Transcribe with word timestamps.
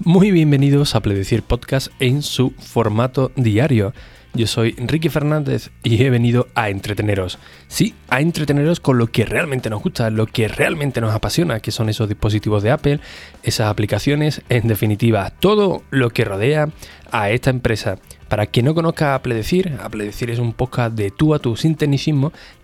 Muy 0.00 0.30
bienvenidos 0.30 0.94
a 0.94 1.00
Pledecir 1.00 1.42
Podcast 1.42 1.88
en 2.00 2.22
su 2.22 2.50
formato 2.50 3.32
diario. 3.34 3.94
Yo 4.34 4.46
soy 4.46 4.74
Enrique 4.76 5.08
Fernández 5.08 5.70
y 5.82 6.02
he 6.02 6.10
venido 6.10 6.48
a 6.54 6.68
entreteneros. 6.68 7.38
Sí, 7.66 7.94
a 8.08 8.20
entreteneros 8.20 8.80
con 8.80 8.98
lo 8.98 9.08
que 9.08 9.24
realmente 9.24 9.70
nos 9.70 9.82
gusta, 9.82 10.10
lo 10.10 10.26
que 10.26 10.48
realmente 10.48 11.00
nos 11.00 11.14
apasiona, 11.14 11.60
que 11.60 11.70
son 11.70 11.88
esos 11.88 12.08
dispositivos 12.08 12.62
de 12.62 12.70
Apple, 12.70 13.00
esas 13.42 13.68
aplicaciones, 13.68 14.42
en 14.48 14.68
definitiva, 14.68 15.30
todo 15.30 15.82
lo 15.90 16.10
que 16.10 16.24
rodea 16.24 16.68
a 17.10 17.30
esta 17.30 17.50
empresa. 17.50 17.98
Para 18.28 18.46
quien 18.46 18.66
no 18.66 18.74
conozca 18.74 19.14
a 19.14 19.22
Pledecir, 19.22 19.78
a 19.80 19.88
Pledecir 19.88 20.30
es 20.30 20.40
un 20.40 20.52
podcast 20.52 20.96
de 20.96 21.12
tú 21.12 21.32
a 21.32 21.38
tu 21.38 21.54
sin 21.56 21.76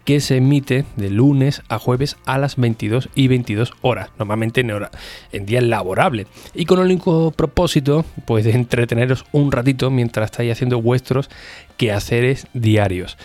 que 0.04 0.20
se 0.20 0.36
emite 0.36 0.84
de 0.96 1.10
lunes 1.10 1.62
a 1.68 1.78
jueves 1.78 2.16
a 2.26 2.38
las 2.38 2.56
22 2.56 3.08
y 3.14 3.28
22 3.28 3.72
horas, 3.80 4.10
normalmente 4.18 4.62
en, 4.62 4.72
hora, 4.72 4.90
en 5.30 5.46
días 5.46 5.62
laborables. 5.62 6.26
Y 6.54 6.64
con 6.64 6.80
el 6.80 6.86
único 6.86 7.30
propósito, 7.30 8.04
pues 8.26 8.44
de 8.44 8.52
entreteneros 8.52 9.24
un 9.30 9.52
ratito 9.52 9.90
mientras 9.90 10.32
estáis 10.32 10.50
haciendo 10.50 10.82
vuestros 10.82 11.30
quehaceres 11.76 12.48
diarios. 12.52 13.16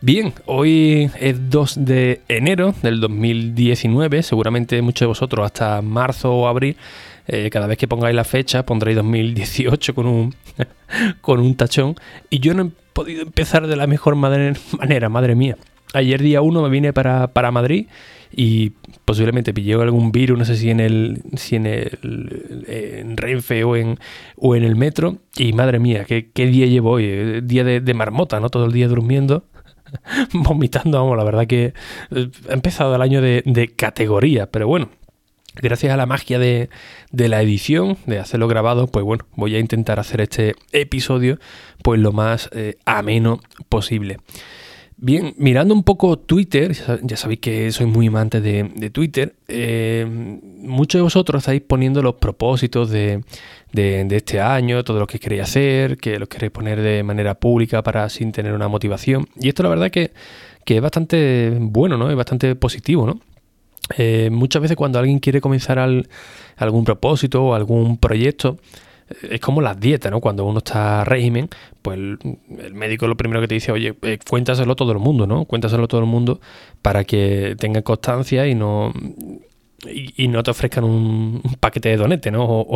Bien, 0.00 0.32
hoy 0.46 1.10
es 1.18 1.50
2 1.50 1.84
de 1.84 2.20
enero 2.28 2.72
del 2.82 3.00
2019, 3.00 4.22
seguramente 4.22 4.80
muchos 4.80 5.00
de 5.00 5.06
vosotros 5.06 5.44
hasta 5.44 5.82
marzo 5.82 6.32
o 6.32 6.46
abril 6.46 6.76
eh, 7.26 7.50
cada 7.50 7.66
vez 7.66 7.78
que 7.78 7.88
pongáis 7.88 8.14
la 8.14 8.22
fecha 8.22 8.64
pondréis 8.64 8.96
2018 8.96 9.94
con 9.96 10.06
un, 10.06 10.34
con 11.20 11.40
un 11.40 11.56
tachón. 11.56 11.96
Y 12.30 12.38
yo 12.38 12.54
no 12.54 12.62
he 12.62 12.70
podido 12.92 13.22
empezar 13.22 13.66
de 13.66 13.74
la 13.74 13.88
mejor 13.88 14.14
manera, 14.14 15.08
madre 15.08 15.34
mía. 15.34 15.56
Ayer 15.94 16.22
día 16.22 16.42
1 16.42 16.62
me 16.62 16.68
vine 16.68 16.92
para, 16.92 17.50
Madrid 17.50 17.86
y 18.30 18.74
posiblemente 19.04 19.52
pillé 19.52 19.74
algún 19.74 20.12
virus, 20.12 20.38
no 20.38 20.44
sé 20.44 20.56
si 20.56 20.70
en 20.70 20.80
el 20.80 21.22
si 21.36 21.56
en 21.56 21.66
el 21.66 22.64
en 22.68 23.16
Renfe 23.16 23.64
o 23.64 23.74
en, 23.74 23.98
o 24.36 24.54
en 24.54 24.64
el 24.64 24.76
metro. 24.76 25.16
Y 25.36 25.52
madre 25.54 25.78
mía, 25.78 26.04
qué, 26.04 26.30
qué 26.32 26.46
día 26.46 26.66
llevo 26.66 26.92
hoy, 26.92 27.04
eh, 27.06 27.40
día 27.42 27.64
de, 27.64 27.94
marmota, 27.94 28.38
¿no? 28.38 28.48
Todo 28.48 28.66
el 28.66 28.72
día 28.72 28.86
durmiendo, 28.86 29.44
vomitando, 30.32 30.98
vamos, 30.98 31.16
la 31.16 31.24
verdad 31.24 31.46
que 31.46 31.74
eh, 32.10 32.30
he 32.48 32.52
empezado 32.52 32.94
el 32.94 33.02
año 33.02 33.20
de, 33.20 33.42
de 33.44 33.68
categoría, 33.68 34.50
pero 34.50 34.66
bueno, 34.66 34.88
gracias 35.60 35.92
a 35.92 35.96
la 35.96 36.06
magia 36.06 36.38
de, 36.38 36.68
la 37.12 37.42
edición, 37.42 37.96
de 38.06 38.18
hacerlo 38.18 38.48
grabado, 38.48 38.86
pues 38.86 39.04
bueno, 39.04 39.26
voy 39.34 39.56
a 39.56 39.58
intentar 39.58 39.98
hacer 40.00 40.20
este 40.20 40.54
episodio 40.72 41.38
pues 41.82 42.00
lo 42.00 42.12
más 42.12 42.48
eh, 42.52 42.76
ameno 42.84 43.40
posible. 43.68 44.18
Bien, 45.00 45.32
mirando 45.38 45.74
un 45.74 45.84
poco 45.84 46.18
Twitter, 46.18 46.72
ya 47.02 47.16
sabéis 47.16 47.38
que 47.38 47.70
soy 47.70 47.86
muy 47.86 48.08
amante 48.08 48.40
de, 48.40 48.90
Twitter, 48.90 49.36
eh, 49.46 50.04
muchos 50.08 50.98
de 50.98 51.02
vosotros 51.04 51.40
estáis 51.40 51.62
poniendo 51.62 52.02
los 52.02 52.16
propósitos 52.16 52.90
de, 52.90 53.22
este 53.72 54.40
año, 54.40 54.82
todo 54.82 54.98
lo 54.98 55.06
que 55.06 55.20
queréis 55.20 55.42
hacer, 55.42 55.98
que 55.98 56.18
los 56.18 56.28
queréis 56.28 56.50
poner 56.50 56.80
de 56.80 57.04
manera 57.04 57.36
pública 57.36 57.80
para 57.84 58.08
sin 58.08 58.32
tener 58.32 58.52
una 58.52 58.66
motivación. 58.66 59.28
Y 59.40 59.46
esto 59.46 59.62
la 59.62 59.68
verdad 59.68 59.92
que, 59.92 60.10
que 60.64 60.76
es 60.78 60.82
bastante 60.82 61.56
bueno, 61.60 61.96
¿no? 61.96 62.10
Es 62.10 62.16
bastante 62.16 62.56
positivo, 62.56 63.06
¿no? 63.06 63.20
Eh, 63.98 64.30
muchas 64.32 64.60
veces 64.62 64.76
cuando 64.76 64.98
alguien 64.98 65.20
quiere 65.20 65.40
comenzar 65.40 65.78
algún 66.56 66.84
propósito 66.84 67.44
o 67.44 67.54
algún 67.54 67.98
proyecto, 67.98 68.58
es 69.22 69.40
como 69.40 69.60
las 69.60 69.78
dietas, 69.78 70.10
¿no? 70.12 70.20
Cuando 70.20 70.44
uno 70.44 70.58
está 70.58 71.02
a 71.02 71.04
régimen, 71.04 71.48
pues 71.82 71.98
el, 71.98 72.18
médico 72.74 73.06
lo 73.06 73.16
primero 73.16 73.40
que 73.40 73.48
te 73.48 73.54
dice, 73.54 73.72
oye, 73.72 73.94
eh, 74.02 74.18
cuéntaselo 74.28 74.76
todo 74.76 74.92
el 74.92 74.98
mundo, 74.98 75.26
¿no? 75.26 75.44
Cuéntaselo 75.44 75.88
todo 75.88 76.00
el 76.00 76.06
mundo 76.06 76.40
para 76.82 77.04
que 77.04 77.56
tenga 77.58 77.82
constancia 77.82 78.46
y 78.46 78.54
no 78.54 78.92
y, 79.86 80.26
no 80.28 80.42
te 80.42 80.50
ofrezcan 80.50 80.84
un, 80.84 81.42
paquete 81.60 81.90
de 81.90 81.96
donete, 81.96 82.30
¿no? 82.30 82.44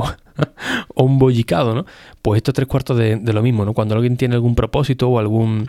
O, 0.95 1.05
un 1.05 1.19
bollicado, 1.19 1.75
¿no? 1.75 1.87
Pues 2.23 2.39
esto 2.39 2.51
es 2.53 2.55
tres 2.55 2.69
cuartos 2.69 2.97
de, 2.97 3.19
lo 3.33 3.43
mismo, 3.43 3.65
¿no? 3.65 3.75
Cuando 3.75 3.95
alguien 3.95 4.17
tiene 4.17 4.35
algún 4.35 4.55
propósito 4.55 5.09
o 5.09 5.19
algún 5.19 5.69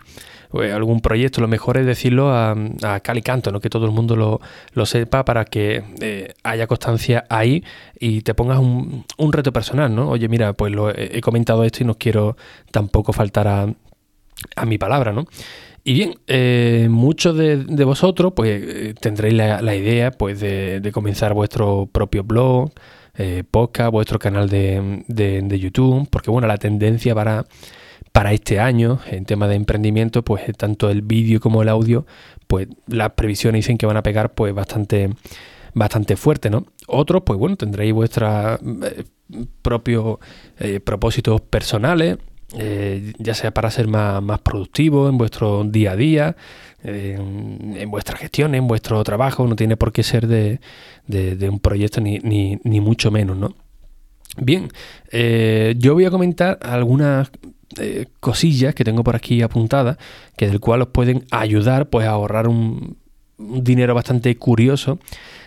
algún 0.61 1.01
proyecto, 1.01 1.41
lo 1.41 1.47
mejor 1.47 1.77
es 1.77 1.85
decirlo 1.85 2.29
a, 2.29 2.55
a 2.83 2.99
cal 2.99 3.17
y 3.17 3.21
canto, 3.21 3.51
¿no? 3.51 3.59
que 3.59 3.69
todo 3.69 3.85
el 3.85 3.91
mundo 3.91 4.15
lo, 4.73 4.85
sepa 4.85 5.25
para 5.25 5.45
que 5.45 5.83
eh, 6.01 6.33
haya 6.43 6.67
constancia 6.67 7.25
ahí 7.29 7.63
y 7.99 8.21
te 8.21 8.33
pongas 8.33 8.59
un, 8.59 9.05
un, 9.17 9.33
reto 9.33 9.51
personal, 9.51 9.93
¿no? 9.93 10.09
Oye, 10.09 10.27
mira, 10.27 10.53
pues 10.53 10.71
lo 10.71 10.89
he, 10.89 11.21
comentado 11.21 11.63
esto 11.63 11.83
y 11.83 11.87
no 11.87 11.95
quiero 11.95 12.37
tampoco 12.71 13.13
faltar 13.13 13.47
a, 13.47 13.73
a 14.55 14.65
mi 14.65 14.77
palabra, 14.77 15.11
¿no? 15.11 15.25
Y 15.83 15.93
bien, 15.93 16.15
eh, 16.27 16.87
muchos 16.89 17.35
de, 17.35 17.83
vosotros 17.83 18.33
pues 18.35 18.61
eh, 18.63 18.93
tendréis 18.99 19.33
la, 19.33 19.75
idea 19.75 20.11
pues 20.11 20.39
de, 20.39 20.79
de, 20.79 20.91
comenzar 20.91 21.33
vuestro 21.33 21.89
propio 21.91 22.23
blog, 22.23 22.71
podcast, 23.51 23.91
vuestro 23.91 24.17
canal 24.17 24.49
de, 24.49 25.03
de, 25.07 25.59
YouTube, 25.59 26.07
porque 26.09 26.31
bueno, 26.31 26.47
la 26.47 26.57
tendencia 26.57 27.13
para 27.13 27.45
para 28.13 28.31
este 28.31 28.59
año, 28.59 28.99
en 29.07 29.25
tema 29.25 29.47
de 29.47 29.55
emprendimiento, 29.55 30.23
pues 30.23 30.43
tanto 30.55 30.89
el 30.89 31.01
vídeo 31.01 31.39
como 31.39 31.63
el 31.63 31.67
audio, 31.67 32.05
pues 32.47 32.67
las 32.87 33.11
previsiones 33.13 33.59
dicen 33.59 33.77
que 33.77 33.87
van 33.87 33.97
a 33.97 34.03
pegar 34.03 34.33
pues 34.35 34.53
bastante, 34.53 35.09
bastante 35.73 36.15
fuerte, 36.15 36.51
¿no? 36.51 36.67
Otros, 36.87 37.23
pues 37.25 37.39
bueno, 37.39 37.57
tendréis 37.57 37.91
vuestros 37.91 38.59
eh, 38.61 39.03
propios 39.63 40.19
eh, 40.59 40.79
propósitos 40.79 41.41
personales, 41.41 42.19
eh, 42.55 43.13
ya 43.17 43.33
sea 43.33 43.51
para 43.51 43.71
ser 43.71 43.87
más, 43.87 44.21
más 44.21 44.39
productivo 44.41 45.09
en 45.09 45.17
vuestro 45.17 45.63
día 45.63 45.93
a 45.93 45.95
día, 45.95 46.35
en, 46.83 47.89
vuestra 47.89 48.15
gestión, 48.17 48.53
en 48.53 48.67
vuestro 48.67 49.03
trabajo, 49.03 49.47
no 49.47 49.55
tiene 49.55 49.75
por 49.75 49.91
qué 49.91 50.03
ser 50.03 50.27
de, 50.27 50.59
un 51.49 51.59
proyecto 51.59 51.99
ni, 51.99 52.19
ni, 52.19 52.59
ni, 52.63 52.79
mucho 52.79 53.09
menos, 53.09 53.37
¿no? 53.37 53.55
Bien, 54.37 54.69
yo 55.77 55.93
voy 55.93 56.05
a 56.05 56.11
comentar 56.11 56.57
algunas 56.61 57.29
eh, 57.79 58.05
cosillas 58.19 58.75
que 58.75 58.83
tengo 58.83 59.03
por 59.03 59.15
aquí 59.15 59.41
apuntadas, 59.41 59.97
que 60.37 60.47
del 60.47 60.59
cual 60.59 60.83
os 60.83 60.87
pueden 60.89 61.25
ayudar 61.31 61.89
pues, 61.89 62.05
a 62.05 62.11
ahorrar 62.11 62.47
un, 62.47 62.97
dinero 63.37 63.95
bastante 63.95 64.35
curioso 64.37 64.99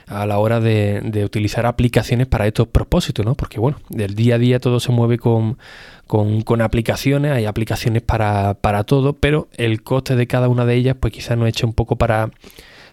a 0.08 0.26
la 0.26 0.38
hora 0.38 0.60
de, 0.60 1.22
utilizar 1.24 1.66
aplicaciones 1.66 2.26
para 2.26 2.47
estos 2.47 2.66
propósitos, 2.69 3.24
¿no? 3.24 3.34
Porque 3.36 3.60
bueno, 3.60 3.78
del 3.91 4.14
día 4.14 4.34
a 4.34 4.38
día 4.38 4.58
todo 4.58 4.80
se 4.80 4.92
mueve 4.92 5.18
con, 5.18 5.56
con, 6.06 6.60
aplicaciones, 6.62 7.32
hay 7.32 7.47
aplicaciones 7.47 8.03
para, 8.03 8.54
para, 8.54 8.84
todo, 8.84 9.14
pero 9.14 9.48
el 9.56 9.82
coste 9.82 10.16
de 10.16 10.26
cada 10.26 10.48
una 10.48 10.66
de 10.66 10.74
ellas 10.74 10.97
pues 10.98 11.12
quizás 11.12 11.38
nos 11.38 11.48
eche 11.48 11.64
un 11.64 11.74
poco 11.74 11.97
para, 11.97 12.30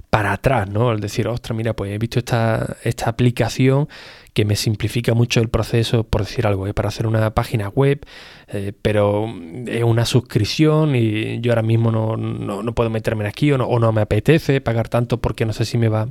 para 0.10 0.34
atrás, 0.34 0.70
¿no? 0.70 0.92
El 0.92 1.00
decir, 1.00 1.28
ostras, 1.28 1.58
mira, 1.58 1.74
pues 1.74 1.92
he 1.92 1.98
visto 1.98 2.20
esta, 2.20 2.78
esta 2.84 3.10
aplicación 3.10 3.90
que 4.34 4.46
me 4.46 4.56
simplifica 4.56 5.14
mucho 5.14 5.40
el 5.40 5.50
proceso, 5.50 6.04
por 6.04 6.22
decir 6.22 6.48
algo, 6.48 6.68
¿eh? 6.68 6.74
para 6.74 6.90
hacer 6.90 7.06
una 7.06 7.34
página 7.34 7.70
web, 7.70 8.06
eh, 8.48 8.74
pero 8.82 9.32
es 9.68 9.84
una 9.84 10.06
suscripción 10.06 10.96
y 10.96 11.40
yo 11.42 11.52
ahora 11.52 11.62
mismo 11.62 11.92
no, 11.92 12.74
puedo 12.74 12.90
meterme 12.90 13.28
aquí 13.28 13.52
o 13.52 13.58
no, 13.58 13.66
o 13.66 13.80
no, 13.80 13.92
me 13.92 14.02
apetece 14.02 14.60
pagar 14.60 14.90
tanto 14.90 15.22
porque 15.22 15.46
no 15.46 15.54
sé 15.54 15.66
si 15.66 15.78
me 15.78 15.88
va, 15.88 16.08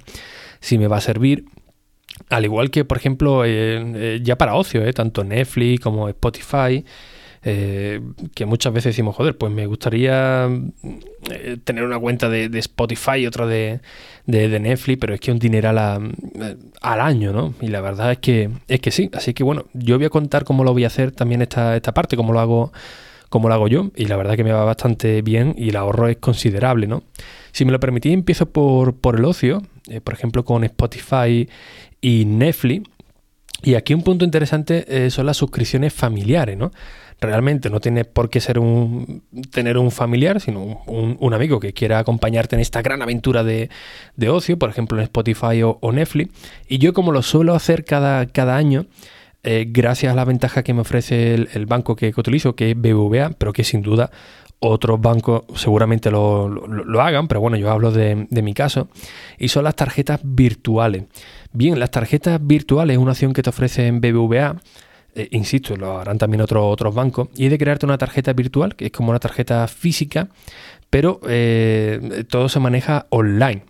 si 0.61 0.79
me 0.79 0.87
va 0.87 0.99
a 0.99 1.01
servir. 1.01 1.47
Al 2.29 2.45
igual 2.45 2.71
que, 2.71 2.85
por 2.85 2.99
ejemplo, 2.99 3.43
eh, 3.45 4.21
ya 4.23 4.37
para 4.39 4.55
ocio, 4.55 4.89
tanto 4.93 5.25
Netflix 5.25 5.81
como 5.81 6.09
Spotify, 6.09 6.85
eh, 7.45 8.01
que 8.37 8.47
muchas 8.47 8.73
veces 8.73 8.91
decimos, 8.91 9.17
joder, 9.17 9.37
pues 9.37 9.53
me 9.53 9.67
gustaría 9.67 10.49
eh, 11.29 11.57
tener 11.65 11.83
una 11.83 11.99
cuenta 11.99 12.29
de, 12.29 12.47
Spotify 12.61 13.17
y 13.19 13.27
otra 13.27 13.47
de, 13.47 13.81
Netflix, 14.27 15.01
pero 15.01 15.15
es 15.15 15.21
que 15.21 15.33
un 15.33 15.41
dinero 15.41 15.71
eh, 15.71 16.57
al 16.83 17.01
año, 17.01 17.33
¿no? 17.33 17.55
Y 17.61 17.67
la 17.67 17.81
verdad 17.81 18.13
es 18.13 18.19
que, 18.19 18.49
es 18.69 18.81
que 18.81 18.93
sí. 18.93 19.11
Así 19.13 19.35
que 19.35 19.43
bueno, 19.43 19.65
yo 19.73 19.97
voy 19.97 20.07
a 20.07 20.11
contar 20.11 20.45
cómo 20.45 20.63
lo 20.63 20.73
voy 20.73 20.85
a 20.85 20.87
hacer 20.87 21.11
también 21.11 21.43
esta, 21.43 21.75
esta 21.75 21.93
parte, 21.93 22.17
cómo 22.17 22.33
lo 22.33 22.41
hago 22.41 22.73
cómo 23.29 23.49
lo 23.49 23.55
hago 23.55 23.67
yo 23.67 23.91
y 23.97 24.05
la 24.05 24.19
verdad 24.19 24.37
que 24.37 24.45
me 24.45 24.53
va 24.53 24.63
bastante 24.63 25.23
bien 25.23 25.55
y 25.57 25.71
el 25.71 25.77
ahorro 25.77 26.07
es 26.07 26.19
considerable, 26.19 26.87
¿no? 26.87 27.03
Si 27.51 27.65
me 27.65 27.73
lo 27.73 27.81
permitís 27.81 28.13
empiezo 28.13 28.51
por, 28.51 28.95
por 28.95 29.17
el 29.17 29.25
ocio, 29.25 29.63
por 30.05 30.13
ejemplo 30.13 30.45
con 30.45 30.65
Spotify 30.65 31.49
y 32.03 32.25
Netflix 32.27 32.91
y 33.63 33.75
aquí 33.75 33.95
un 33.95 34.03
punto 34.03 34.27
interesante 34.27 35.09
son 35.09 35.25
las 35.25 35.39
suscripciones 35.39 35.95
familiares, 35.95 36.59
¿no? 36.59 36.73
Realmente 37.23 37.71
no 37.71 37.81
tiene 37.81 38.05
por 38.05 38.29
qué 38.29 38.41
ser 38.41 38.59
un 38.59 39.23
tener 39.51 39.79
un 39.79 39.91
familiar, 39.91 40.41
sino 40.41 40.83
un, 40.87 41.35
amigo 41.35 41.61
que 41.61 41.73
quiera 41.73 41.99
acompañarte 41.99 42.57
en 42.57 42.61
esta 42.61 42.83
gran 42.83 43.01
aventura 43.01 43.43
de, 43.45 43.71
ocio, 44.29 44.59
por 44.59 44.69
ejemplo 44.69 44.99
en 44.99 45.05
Spotify 45.05 45.63
o, 45.63 45.93
Netflix. 45.93 46.35
Y 46.69 46.79
yo 46.79 46.93
como 46.93 47.13
lo 47.13 47.23
suelo 47.23 47.55
hacer 47.55 47.85
cada, 47.85 48.27
cada 48.27 48.57
año, 48.57 48.87
eh, 49.45 49.67
gracias 49.69 50.13
a 50.13 50.17
la 50.17 50.25
ventaja 50.25 50.63
que 50.63 50.75
me 50.75 50.83
ofrece 50.83 51.35
el, 51.35 51.67
banco 51.67 51.97
que, 51.97 52.13
utilizo, 52.15 52.55
que 52.55 52.73
es 52.73 52.77
BBVA, 52.77 53.31
pero 53.39 53.53
que 53.53 53.65
sin 53.65 53.83
duda 53.83 54.11
otros 54.59 55.01
bancos 55.01 55.43
seguramente 55.57 56.11
lo, 56.11 57.01
hagan, 57.01 57.27
pero 57.27 57.41
bueno, 57.41 57.57
yo 57.57 57.71
hablo 57.71 57.91
de, 57.91 58.27
de, 58.31 58.43
mi 58.43 58.55
caso, 58.55 58.89
y 59.39 59.49
son 59.49 59.65
las 59.65 59.75
tarjetas 59.75 60.21
virtuales. 60.23 61.05
Bien, 61.53 61.81
las 61.81 61.91
tarjetas 61.91 62.39
virtuales 62.45 62.95
es 62.95 63.03
una 63.03 63.13
opción 63.13 63.33
que 63.33 63.43
te 63.43 63.51
ofrece 63.51 63.89
en 63.89 64.01
BBVA 64.01 64.61
eh, 65.15 65.29
insisto, 65.33 65.77
lo 65.77 65.99
harán 65.99 66.19
también 66.19 66.41
otros 66.41 66.63
otros 66.65 66.95
bancos, 66.95 67.29
y 67.37 67.49
de 67.49 67.59
crearte 67.59 67.87
una 67.87 67.99
tarjeta 67.99 68.33
virtual, 68.33 68.77
que 68.77 68.87
es 68.87 68.93
como 68.93 69.11
una 69.11 69.19
tarjeta 69.19 69.67
física, 69.69 70.29
pero 70.91 71.21
eh, 71.29 72.25
todo 72.29 72.49
se 72.49 72.61
maneja 72.61 73.07
online. 73.11 73.65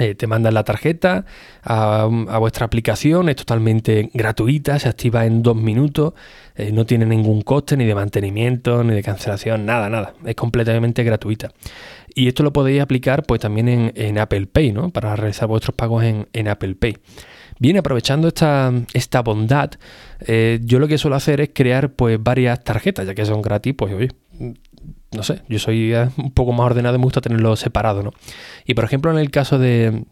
Eh, 0.00 0.14
te 0.14 0.28
mandan 0.28 0.54
la 0.54 0.62
tarjeta 0.62 1.24
a, 1.64 2.06
vuestra 2.38 2.66
aplicación, 2.66 3.28
es 3.28 3.34
totalmente 3.34 4.10
gratuita, 4.14 4.78
se 4.78 4.88
activa 4.88 5.26
en 5.26 5.42
dos 5.42 5.56
minutos, 5.56 6.14
eh, 6.54 6.70
no 6.70 6.86
tiene 6.86 7.04
ningún 7.04 7.42
coste 7.42 7.76
ni 7.76 7.84
de 7.84 7.96
mantenimiento, 7.96 8.84
ni 8.84 8.94
de 8.94 9.02
cancelación, 9.02 9.66
nada, 9.66 9.88
nada, 9.88 10.14
es 10.24 10.36
completamente 10.36 11.02
gratuita. 11.02 11.50
Y 12.14 12.28
esto 12.28 12.44
lo 12.44 12.52
podéis 12.52 12.80
aplicar 12.80 13.24
pues 13.24 13.40
también 13.40 13.92
en, 13.92 14.18
Apple 14.18 14.46
Pay, 14.46 14.70
¿no? 14.70 14.90
Para 14.90 15.16
realizar 15.16 15.48
vuestros 15.48 15.74
pagos 15.74 16.04
en, 16.04 16.48
Apple 16.48 16.76
Pay. 16.76 16.98
Bien, 17.58 17.76
aprovechando 17.76 18.28
esta, 18.28 18.72
esta 18.92 19.22
bondad, 19.22 19.72
eh, 20.20 20.60
yo 20.62 20.78
lo 20.78 20.86
que 20.86 20.96
suelo 20.96 21.16
hacer 21.16 21.40
es 21.40 21.50
crear 21.52 21.90
pues 21.90 22.22
varias 22.22 22.62
tarjetas, 22.62 23.04
ya 23.04 23.16
que 23.16 23.26
son 23.26 23.42
gratis, 23.42 23.74
pues 23.76 23.92
oye, 23.92 24.10
no 25.12 25.22
sé, 25.22 25.42
yo 25.48 25.58
soy 25.58 25.94
eh, 25.94 26.08
un 26.16 26.32
poco 26.32 26.52
más 26.52 26.66
ordenado 26.66 26.96
y 26.96 26.98
me 26.98 27.04
gusta 27.04 27.20
tenerlo 27.20 27.56
separado, 27.56 28.02
¿no? 28.02 28.12
Y 28.66 28.74
por 28.74 28.84
ejemplo, 28.84 29.10
en 29.10 29.18
el 29.18 29.30
caso 29.30 29.58
de, 29.58 30.04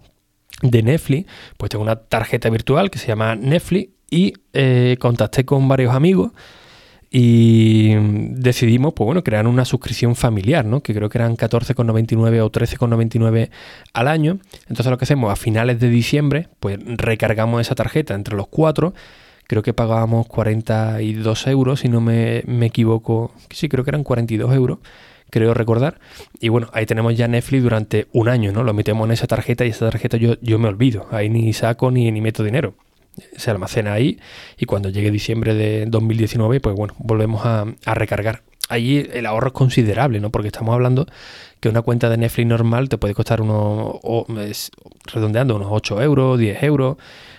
de 0.62 0.82
Netflix, 0.82 1.30
pues 1.56 1.70
tengo 1.70 1.84
una 1.84 1.96
tarjeta 1.96 2.48
virtual 2.50 2.90
que 2.90 2.98
se 2.98 3.08
llama 3.08 3.34
Netflix 3.34 3.90
y 4.10 4.34
eh, 4.52 4.96
contacté 4.98 5.44
con 5.44 5.68
varios 5.68 5.94
amigos 5.94 6.32
y 7.10 7.94
decidimos, 7.94 8.92
pues 8.94 9.06
bueno, 9.06 9.22
crear 9.22 9.46
una 9.46 9.64
suscripción 9.64 10.16
familiar, 10.16 10.64
¿no? 10.64 10.82
Que 10.82 10.94
creo 10.94 11.08
que 11.08 11.18
eran 11.18 11.36
14,99 11.36 12.40
o 12.40 12.50
13,99 12.50 13.50
al 13.92 14.08
año. 14.08 14.38
Entonces 14.62 14.86
lo 14.86 14.98
que 14.98 15.04
hacemos 15.04 15.32
a 15.32 15.36
finales 15.36 15.78
de 15.80 15.88
diciembre, 15.88 16.48
pues 16.60 16.78
recargamos 16.84 17.60
esa 17.60 17.74
tarjeta 17.74 18.14
entre 18.14 18.36
los 18.36 18.48
cuatro 18.48 18.92
creo 19.46 19.62
que 19.62 19.72
pagábamos 19.72 20.26
42 20.26 21.46
euros, 21.46 21.80
si 21.80 21.88
no 21.88 22.00
me, 22.00 22.42
equivoco. 22.66 23.32
Sí, 23.50 23.68
creo 23.68 23.84
que 23.84 23.90
eran 23.90 24.04
42 24.04 24.54
euros, 24.54 24.78
creo 25.30 25.54
recordar. 25.54 26.00
Y 26.40 26.48
bueno, 26.48 26.68
ahí 26.72 26.86
tenemos 26.86 27.16
ya 27.16 27.28
Netflix 27.28 27.62
durante 27.62 28.06
un 28.12 28.28
año, 28.28 28.52
¿no? 28.52 28.64
Lo 28.64 28.74
metemos 28.74 29.06
en 29.06 29.12
esa 29.12 29.26
tarjeta 29.26 29.64
y 29.64 29.70
esa 29.70 29.90
tarjeta 29.90 30.16
yo, 30.16 30.34
yo 30.40 30.58
me 30.58 30.68
olvido. 30.68 31.06
Ahí 31.10 31.28
ni 31.28 31.52
saco 31.52 31.90
ni, 31.90 32.10
ni 32.10 32.20
meto 32.20 32.42
dinero. 32.42 32.74
Se 33.36 33.50
almacena 33.50 33.94
ahí 33.94 34.18
y 34.58 34.66
cuando 34.66 34.90
llegue 34.90 35.10
diciembre 35.10 35.54
de 35.54 35.86
2019, 35.86 36.60
pues 36.60 36.74
bueno, 36.76 36.94
volvemos 36.98 37.46
a, 37.46 37.64
recargar. 37.94 38.42
Ahí 38.68 39.08
el 39.12 39.26
ahorro 39.26 39.48
es 39.48 39.52
considerable, 39.52 40.20
¿no? 40.20 40.30
Porque 40.30 40.48
estamos 40.48 40.74
hablando 40.74 41.06
que 41.60 41.68
una 41.68 41.82
cuenta 41.82 42.10
de 42.10 42.16
Netflix 42.16 42.46
normal 42.48 42.88
te 42.88 42.98
puede 42.98 43.14
costar 43.14 43.40
unos, 43.40 44.00
redondeando, 45.12 45.56
unos 45.56 45.68
8 45.70 46.02
euros, 46.02 46.38
10 46.38 46.62
euros. 46.62 46.96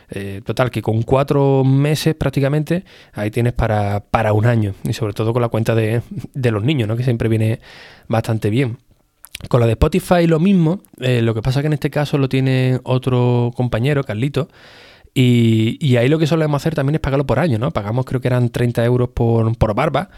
Eh, 0.10 0.42
total, 0.46 0.72
que 0.72 0.82
con 0.82 1.02
cuatro 1.02 1.66
meses 1.66 2.16
prácticamente 2.16 2.86
ahí 3.12 3.30
tienes 3.30 3.52
para, 3.52 4.00
para 4.00 4.32
un 4.32 4.46
año. 4.46 4.74
Y 4.86 4.94
sobre 4.94 5.14
todo 5.14 5.34
con 5.34 5.42
la 5.42 5.50
cuenta 5.50 5.76
de, 5.76 6.02
los 6.34 6.64
niños, 6.64 6.88
¿no? 6.88 6.96
que 6.96 7.04
siempre 7.04 7.28
viene 7.28 7.60
bastante 8.08 8.50
bien. 8.50 8.78
Con 9.50 9.60
la 9.60 9.68
de 9.68 9.74
Spotify 9.74 10.26
lo 10.26 10.40
mismo, 10.40 10.82
eh, 11.00 11.22
lo 11.22 11.34
que 11.34 11.42
pasa 11.42 11.62
que 11.62 11.68
en 11.68 11.74
este 11.74 11.90
caso 11.90 12.18
lo 12.18 12.30
tiene 12.30 12.80
otro 12.84 13.52
compañero, 13.56 14.04
Carlito, 14.04 14.48
y, 15.14 15.78
y, 15.80 15.98
ahí 15.98 16.10
lo 16.10 16.20
que 16.20 16.28
solemos 16.28 16.62
hacer 16.62 16.76
también 16.76 16.96
es 16.96 17.02
pagarlo 17.02 17.26
por 17.26 17.40
año, 17.40 17.58
¿no? 17.58 17.72
Pagamos 17.72 18.06
creo 18.06 18.22
que 18.22 18.28
eran 18.28 18.50
30 18.50 18.86
euros 18.86 19.10
por, 19.10 19.56
por 19.58 19.74
barba 19.74 20.10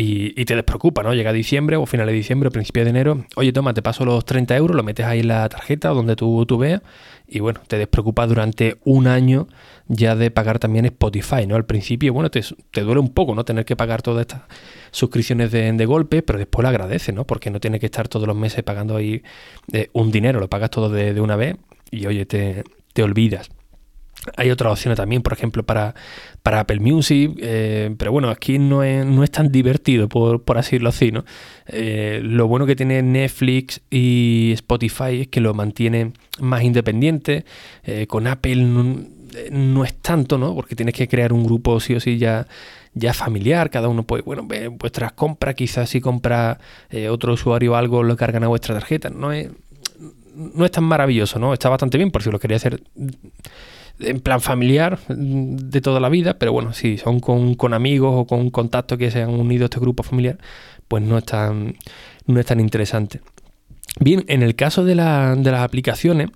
y, 0.00 0.44
te 0.44 0.54
despreocupa, 0.54 1.02
¿no? 1.02 1.12
Llega 1.12 1.32
diciembre 1.32 1.76
o 1.76 1.84
final 1.84 2.06
de 2.06 2.12
diciembre 2.12 2.48
o 2.48 2.52
principio 2.52 2.84
de 2.84 2.90
enero, 2.90 3.24
oye, 3.34 3.52
toma, 3.52 3.74
te 3.74 3.82
paso 3.82 4.04
los 4.04 4.24
30 4.24 4.56
euros, 4.56 4.76
lo 4.76 4.84
metes 4.84 5.04
ahí 5.04 5.20
en 5.20 5.28
la 5.28 5.48
tarjeta 5.48 5.88
donde 5.88 6.14
tú, 6.14 6.46
tú 6.46 6.56
veas 6.56 6.82
y 7.26 7.40
bueno, 7.40 7.60
te 7.66 7.78
despreocupa 7.78 8.24
durante 8.28 8.76
un 8.84 9.08
año 9.08 9.48
ya 9.88 10.14
de 10.14 10.30
pagar 10.30 10.60
también 10.60 10.84
Spotify, 10.84 11.48
¿no? 11.48 11.56
Al 11.56 11.64
principio, 11.66 12.12
bueno, 12.12 12.30
te, 12.30 12.44
duele 12.80 13.00
un 13.00 13.08
poco, 13.08 13.34
¿no? 13.34 13.44
Tener 13.44 13.64
que 13.64 13.74
pagar 13.74 14.00
todas 14.00 14.20
estas 14.20 14.42
suscripciones 14.92 15.50
de, 15.50 15.72
de, 15.72 15.86
golpe, 15.86 16.22
pero 16.22 16.38
después 16.38 16.62
lo 16.62 16.68
agradeces, 16.68 17.12
¿no? 17.12 17.26
Porque 17.26 17.50
no 17.50 17.58
tienes 17.58 17.80
que 17.80 17.86
estar 17.86 18.06
todos 18.06 18.28
los 18.28 18.36
meses 18.36 18.62
pagando 18.62 18.94
ahí 18.94 19.24
eh, 19.72 19.88
un 19.94 20.12
dinero, 20.12 20.38
lo 20.38 20.48
pagas 20.48 20.70
todo 20.70 20.90
de, 20.90 21.12
de 21.12 21.20
una 21.20 21.34
vez 21.34 21.56
y 21.90 22.06
oye, 22.06 22.24
te, 22.24 22.62
te 22.92 23.02
olvidas. 23.02 23.50
Hay 24.36 24.50
otras 24.50 24.72
opciones 24.72 24.96
también, 24.96 25.22
por 25.22 25.32
ejemplo, 25.32 25.62
para, 25.62 25.94
para 26.42 26.60
Apple 26.60 26.80
Music, 26.80 27.32
eh, 27.40 27.94
pero 27.96 28.12
bueno, 28.12 28.30
aquí 28.30 28.58
no 28.58 28.82
es, 28.82 29.06
no 29.06 29.22
es 29.22 29.30
tan 29.30 29.50
divertido, 29.52 30.08
por, 30.08 30.42
por 30.42 30.58
así 30.58 30.72
decirlo 30.72 30.88
así, 30.88 31.12
¿no? 31.12 31.24
Eh, 31.66 32.20
lo 32.22 32.48
bueno 32.48 32.66
que 32.66 32.74
tiene 32.74 33.00
Netflix 33.02 33.80
y 33.90 34.50
Spotify 34.54 35.20
es 35.20 35.28
que 35.28 35.40
lo 35.40 35.54
mantiene 35.54 36.12
más 36.40 36.62
independiente. 36.62 37.44
Eh, 37.84 38.06
con 38.06 38.26
Apple 38.26 38.56
no, 39.50 39.84
es 39.84 39.94
tanto, 39.94 40.36
¿no? 40.36 40.54
Porque 40.54 40.74
tienes 40.74 40.94
que 40.94 41.06
crear 41.06 41.32
un 41.32 41.44
grupo 41.44 41.78
sí 41.78 41.94
o 41.94 42.00
sí 42.00 42.18
ya, 42.18 42.46
ya 42.94 43.14
familiar, 43.14 43.70
cada 43.70 43.88
uno 43.88 44.02
puede, 44.02 44.22
bueno, 44.22 44.44
ver 44.46 44.70
vuestras 44.70 45.12
compras, 45.12 45.54
quizás 45.54 45.90
si 45.90 46.00
compra 46.00 46.58
otro 47.08 47.34
usuario 47.34 47.76
algo, 47.76 48.02
lo 48.02 48.16
cargan 48.16 48.42
a 48.44 48.48
vuestra 48.48 48.74
tarjeta. 48.74 49.10
No 49.10 49.32
es, 49.32 49.48
no 50.34 50.64
es 50.64 50.70
tan 50.72 50.84
maravilloso, 50.84 51.38
¿no? 51.38 51.52
Está 51.52 51.68
bastante 51.68 51.98
bien 51.98 52.10
por 52.10 52.22
si 52.22 52.30
lo 52.30 52.38
quería 52.40 52.56
hacer 52.56 52.82
en 54.00 54.20
plan 54.20 54.40
familiar 54.40 54.98
de 55.08 55.80
toda 55.80 56.00
la 56.00 56.08
vida, 56.08 56.38
pero 56.38 56.52
bueno, 56.52 56.72
si 56.72 56.98
son 56.98 57.20
con, 57.20 57.74
amigos 57.74 58.12
o 58.14 58.26
con 58.26 58.50
contactos 58.50 58.98
que 58.98 59.10
se 59.10 59.22
han 59.22 59.30
unido 59.30 59.64
a 59.64 59.66
este 59.66 59.80
grupo 59.80 60.02
familiar, 60.02 60.38
pues 60.86 61.02
no 61.02 61.18
es 61.18 61.24
tan, 61.24 61.76
no 62.26 62.40
es 62.40 62.46
tan 62.46 62.60
interesante. 62.60 63.20
Bien, 64.00 64.24
en 64.28 64.42
el 64.42 64.54
caso 64.54 64.84
de, 64.84 64.94
la, 64.94 65.34
de 65.36 65.50
las 65.50 65.62
aplicaciones, 65.62 66.30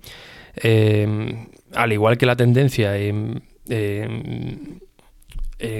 eh, 0.61 1.47
al 1.73 1.93
igual 1.93 2.17
que 2.17 2.25
la 2.25 2.35
tendencia 2.35 2.97
en, 2.97 3.41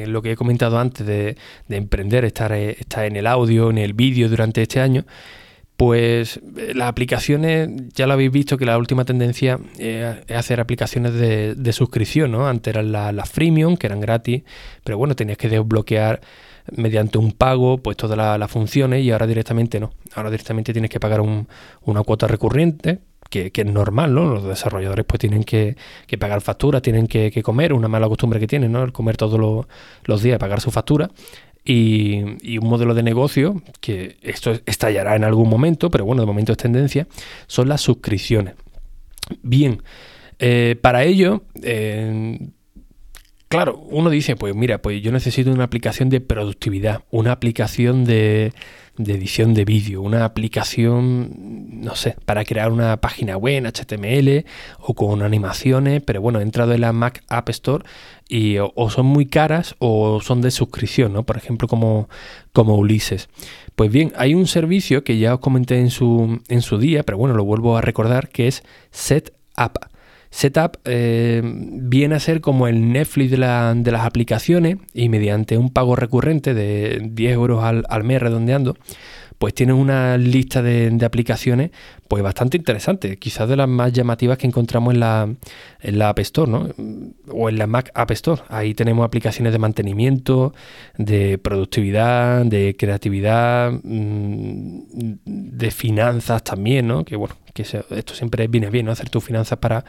lo 0.08 0.22
que 0.22 0.32
he 0.32 0.36
comentado 0.38 0.80
antes 0.80 1.06
de, 1.06 1.36
de 1.68 1.76
emprender, 1.76 2.24
estar, 2.24 2.54
estar 2.54 3.06
en 3.06 3.18
el 3.18 3.28
audio, 3.28 3.70
en 3.70 3.78
el 3.78 3.94
vídeo 3.94 4.30
durante 4.30 4.62
este 4.62 4.80
año, 4.80 5.06
pues 5.78 6.40
eh, 6.58 6.74
las 6.76 6.88
aplicaciones, 6.88 7.70
ya 7.94 8.08
lo 8.08 8.14
habéis 8.14 8.32
visto 8.32 8.58
que 8.58 8.66
la 8.66 8.78
última 8.78 9.06
tendencia 9.06 9.60
eh, 9.80 10.22
es 10.28 10.38
hacer 10.38 10.60
aplicaciones 10.60 11.14
de, 11.14 11.74
suscripción, 11.74 12.32
¿no? 12.32 12.48
Antes 12.48 12.76
eran 12.76 12.92
las 12.92 13.30
freemium, 13.30 13.78
que 13.78 13.88
eran 13.88 14.00
gratis, 14.00 14.44
pero 14.84 14.98
bueno, 14.98 15.16
tenías 15.16 15.38
que 15.38 15.50
desbloquear 15.50 16.22
mediante 16.72 17.18
un 17.18 17.34
pago 17.34 17.78
pues 17.78 17.98
todas 17.98 18.40
las 18.40 18.52
funciones 18.52 19.04
y 19.04 19.12
ahora 19.12 19.28
directamente 19.28 19.80
no. 19.80 19.92
Ahora 20.16 20.30
directamente 20.30 20.72
tienes 20.72 20.92
que 20.92 21.00
pagar 21.00 21.22
una 21.22 22.04
cuota 22.04 22.28
recurrente, 22.28 23.00
que, 23.30 23.52
es 23.54 23.66
normal, 23.66 24.14
¿no? 24.14 24.26
Los 24.26 24.44
desarrolladores 24.44 25.06
pues 25.06 25.20
tienen 25.20 25.44
que, 25.44 25.76
pagar 26.20 26.42
facturas, 26.42 26.84
tienen 26.84 27.08
que, 27.08 27.42
comer, 27.42 27.74
una 27.74 27.88
mala 27.88 28.08
costumbre 28.08 28.40
que 28.40 28.48
tienen, 28.48 28.72
¿no? 28.72 28.84
El 28.84 28.92
comer 28.92 29.18
todos 29.18 29.66
los 30.06 30.22
días, 30.22 30.38
pagar 30.38 30.62
su 30.62 30.70
factura 30.70 31.10
y, 31.66 32.58
un 32.58 32.68
modelo 32.68 32.94
de 32.94 33.04
negocio, 33.04 33.62
que 33.80 34.18
esto 34.22 34.60
estallará 34.66 35.16
en 35.16 35.24
algún 35.24 35.50
momento, 35.50 35.90
pero 35.90 36.06
bueno, 36.06 36.22
de 36.22 36.26
momento 36.26 36.52
es 36.52 36.58
tendencia, 36.58 37.08
son 37.48 37.70
las 37.70 37.82
suscripciones. 37.82 38.56
Bien, 39.42 39.82
eh, 40.40 40.76
para 40.82 41.04
ello, 41.04 41.44
eh, 41.62 42.50
claro, 43.48 43.78
uno 43.90 44.10
dice, 44.10 44.36
pues 44.36 44.56
mira, 44.56 44.82
pues 44.82 45.02
yo 45.02 45.12
necesito 45.12 45.52
una 45.52 45.64
aplicación 45.64 46.10
de 46.10 46.20
productividad, 46.20 47.04
una 47.12 47.32
aplicación 47.32 48.04
de, 48.04 48.52
de 48.98 49.14
edición 49.14 49.54
de 49.54 49.66
vídeo, 49.66 50.02
una 50.02 50.24
aplicación, 50.24 51.32
no 51.82 51.96
sé, 51.96 52.16
para 52.26 52.46
crear 52.46 52.72
una 52.72 52.98
página 52.98 53.38
web 53.38 53.56
en 53.56 53.66
HTML 53.66 54.46
o 54.80 54.94
con 54.94 55.24
animaciones, 55.24 56.04
pero 56.04 56.22
bueno, 56.22 56.40
he 56.40 56.44
entrado 56.44 56.74
en 56.74 56.82
la 56.82 56.94
Mac 56.94 57.24
App 57.28 57.50
Store 57.50 57.84
y 58.30 58.58
o, 58.60 58.90
son 58.90 59.08
muy 59.08 59.26
caras 59.26 59.76
o 59.80 60.22
son 60.22 60.42
de 60.42 60.52
suscripción, 60.52 61.14
¿no? 61.14 61.24
Por 61.24 61.38
ejemplo, 61.38 61.68
como, 61.68 62.08
como 62.52 62.76
Ulises. 62.76 63.30
Pues 63.76 63.92
bien, 63.92 64.14
hay 64.16 64.36
un 64.36 64.46
servicio 64.46 65.04
que 65.04 65.18
ya 65.18 65.36
os 65.36 65.40
comenté 65.40 65.80
en 65.80 65.90
su, 65.90 66.42
en 66.48 66.62
su 66.62 66.78
día, 66.78 67.04
pero 67.04 67.18
bueno, 67.18 67.36
lo 67.36 67.44
vuelvo 67.44 67.78
a 67.78 67.82
recordar, 67.82 68.30
que 68.30 68.48
es 68.48 68.64
SetUp. 68.92 69.78
Setup 70.34 70.78
eh, 70.86 71.44
viene 71.44 72.16
a 72.16 72.20
ser 72.20 72.42
como 72.42 72.68
el 72.68 72.92
Netflix 72.92 73.30
de, 73.30 73.38
las 73.38 74.02
aplicaciones 74.04 74.78
y 74.92 75.08
mediante 75.08 75.60
un 75.60 75.70
pago 75.70 75.96
recurrente 75.96 76.56
de 76.56 77.08
10 77.12 77.34
euros 77.34 77.64
al, 77.64 78.04
mes 78.04 78.20
redondeando, 78.20 78.76
pues 79.44 79.54
tiene 79.54 79.74
una 79.74 80.18
lista 80.18 80.62
de, 80.62 80.98
aplicaciones 81.04 81.72
pues 82.08 82.24
bastante 82.24 82.56
interesante, 82.56 83.18
quizás 83.18 83.50
de 83.50 83.58
las 83.58 83.68
más 83.68 83.92
llamativas 83.92 84.38
que 84.38 84.48
encontramos 84.48 84.94
en 84.94 85.02
la, 85.02 85.28
en 85.82 86.00
la 86.00 86.08
App 86.08 86.20
Store, 86.20 86.50
¿no? 86.50 86.70
O 87.30 87.50
en 87.50 87.58
la 87.58 87.68
Mac 87.68 87.92
App 87.94 88.10
Store. 88.12 88.42
Ahí 88.48 88.74
tenemos 88.74 89.06
aplicaciones 89.06 89.52
de 89.52 89.60
mantenimiento, 89.60 90.54
de 90.98 91.38
productividad, 91.40 92.46
de 92.46 92.78
creatividad, 92.80 93.74
mm, 93.84 94.80
de 95.26 95.72
finanzas 95.72 96.42
también, 96.46 96.88
¿no? 96.88 97.04
Que 97.04 97.18
bueno, 97.18 97.36
que 97.54 97.64
esto 97.64 98.14
siempre 98.14 98.48
viene 98.48 98.70
bien, 98.70 98.86
¿no? 98.86 98.94
Hacer 98.94 99.10
tus 99.10 99.26
finanzas 99.26 99.60
para 99.60 99.84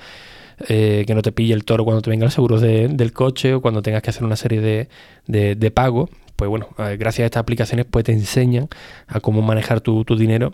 eh, 0.69 1.05
que 1.07 1.15
no 1.15 1.23
te 1.23 1.31
pille 1.31 1.55
el 1.55 1.65
toro 1.65 1.85
cuando 1.85 2.03
te 2.03 2.11
venga 2.11 2.27
el 2.27 2.33
seguro 2.33 2.59
del 2.59 3.13
coche 3.13 3.55
o 3.55 3.61
cuando 3.61 3.83
tengas 3.83 4.03
que 4.03 4.11
hacer 4.11 4.25
una 4.25 4.35
serie 4.35 4.61
de, 4.61 4.89
de, 5.55 5.71
pagos. 5.71 6.11
Pues 6.45 6.51
bueno, 6.51 6.69
eh, 6.77 6.99
gracias 6.99 7.25
a 7.25 7.27
estas 7.27 7.41
aplicaciones 7.41 7.87
pues 7.91 8.05
te 8.05 8.13
enseñan 8.13 8.69
a 9.07 9.21
cómo 9.21 9.41
manejar 9.41 9.81
tu, 9.81 10.05
dinero 10.05 10.53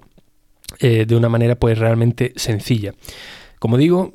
eh, 0.78 1.04
de 1.04 1.16
una 1.16 1.28
manera 1.28 1.56
pues 1.56 1.78
realmente 1.78 2.32
sencilla. 2.36 2.94
Como 3.58 3.76
digo, 3.76 4.14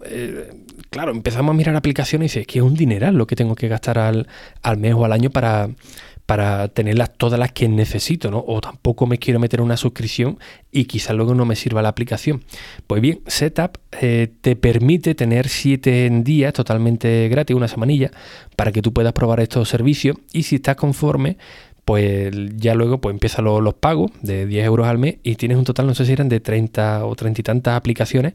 claro, 0.90 1.12
empezamos 1.12 1.54
a 1.54 1.58
mirar 1.58 1.76
aplicaciones 1.76 2.36
y 2.36 2.40
dices, 2.40 2.48
que 2.48 2.60
es 2.60 2.64
un 2.64 2.76
dineral 2.76 3.16
lo 3.16 3.28
que 3.28 3.36
tengo 3.36 3.56
que 3.56 3.68
gastar 3.68 4.00
al, 4.00 4.28
al 4.64 4.78
mes 4.78 4.94
o 4.96 5.04
al 5.04 5.12
año 5.12 5.30
para, 5.30 5.70
para 6.26 6.68
tenerlas 6.70 7.12
todas 7.18 7.40
las 7.40 7.52
que 7.52 7.68
necesito, 7.68 8.32
¿no? 8.32 8.44
O 8.48 8.60
tampoco 8.62 9.06
me 9.06 9.18
quiero 9.18 9.40
meter 9.40 9.62
una 9.62 9.78
suscripción 9.78 10.40
y 10.72 10.86
quizás 10.86 11.16
luego 11.16 11.36
no 11.36 11.46
me 11.46 11.56
sirva 11.56 11.82
la 11.82 11.90
aplicación. 11.90 12.44
Pues 12.88 13.02
bien, 13.02 13.22
Setup 13.28 13.78
eh, 14.02 14.30
te 14.42 14.56
permite 14.56 15.14
tener 15.16 15.48
7 15.48 16.10
días 16.24 16.54
totalmente 16.54 17.30
gratis, 17.30 17.56
una 17.56 17.68
semanilla, 17.68 18.12
para 18.56 18.72
que 18.72 18.82
tú 18.82 18.92
puedas 18.92 19.14
probar 19.14 19.40
estos 19.40 19.70
servicios 19.70 20.18
y 20.34 20.44
si 20.44 20.56
estás 20.56 20.76
conforme, 20.76 21.38
pues 21.86 22.34
ya 22.58 22.74
luego 22.74 23.00
pues 23.00 23.14
empiezan 23.14 23.46
los, 23.46 23.74
pagos 23.76 24.12
de 24.24 24.48
10 24.48 24.66
euros 24.66 24.88
al 24.88 24.98
mes 24.98 25.18
y 25.22 25.36
tienes 25.36 25.58
un 25.60 25.66
total, 25.66 25.86
no 25.86 25.94
sé 25.94 26.06
si 26.06 26.14
eran 26.14 26.28
de 26.30 26.40
30 26.40 27.06
o 27.06 27.16
30 27.16 27.42
y 27.42 27.44
tantas 27.44 27.76
aplicaciones, 27.76 28.34